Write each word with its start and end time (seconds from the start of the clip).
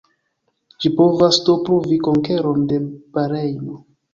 Ĝi 0.85 0.91
povas 1.01 1.39
do 1.49 1.55
pruvi 1.67 1.99
konkeron 2.09 2.67
de 2.73 2.81
Barejno. 2.89 3.79